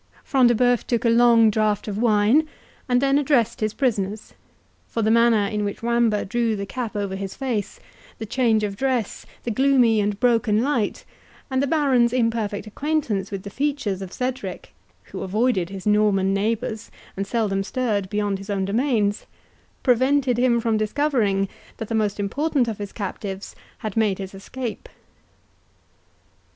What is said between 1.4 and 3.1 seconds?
drought of wine, and